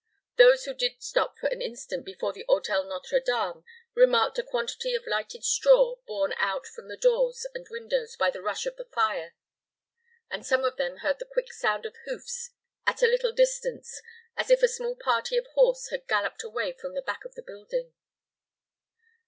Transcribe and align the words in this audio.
Those 0.35 0.65
who 0.65 0.73
did 0.73 1.03
stop 1.03 1.37
for 1.37 1.45
an 1.49 1.61
instant 1.61 2.03
before 2.03 2.33
the 2.33 2.43
Hôtel 2.49 2.87
Nôtre 2.87 3.23
Dame, 3.23 3.63
remarked 3.93 4.39
a 4.39 4.43
quantity 4.43 4.95
of 4.95 5.05
lighted 5.05 5.43
straw 5.43 5.97
borne 6.07 6.33
out 6.37 6.65
from 6.65 6.87
the 6.87 6.97
doors 6.97 7.45
and 7.53 7.67
windows 7.69 8.15
by 8.15 8.31
the 8.31 8.41
rush 8.41 8.65
of 8.65 8.77
the 8.77 8.85
fire, 8.85 9.35
and 10.31 10.43
some 10.43 10.63
of 10.63 10.77
them 10.77 10.97
heard 11.05 11.19
the 11.19 11.29
quick 11.31 11.53
sound 11.53 11.85
of 11.85 11.95
hoofs 12.05 12.49
at 12.87 13.03
a 13.03 13.07
little 13.07 13.31
distance, 13.31 14.01
as 14.35 14.49
if 14.49 14.63
a 14.63 14.67
small 14.67 14.95
party 14.95 15.37
of 15.37 15.45
horse 15.53 15.89
had 15.91 16.07
galloped 16.07 16.41
away 16.43 16.73
from 16.73 16.95
the 16.95 17.03
back 17.03 17.23
of 17.23 17.35
the 17.35 17.43
building. 17.43 17.93